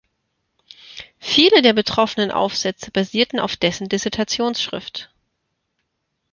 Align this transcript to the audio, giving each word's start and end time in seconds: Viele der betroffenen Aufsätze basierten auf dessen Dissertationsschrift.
Viele 1.19 1.61
der 1.61 1.73
betroffenen 1.73 2.31
Aufsätze 2.31 2.89
basierten 2.89 3.39
auf 3.39 3.55
dessen 3.55 3.87
Dissertationsschrift. 3.87 5.13